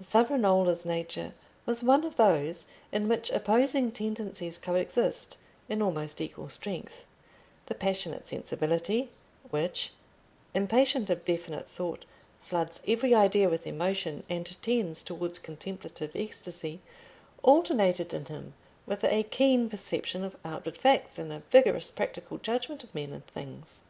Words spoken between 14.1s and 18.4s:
and tends towards contemplative ecstasy, alternated in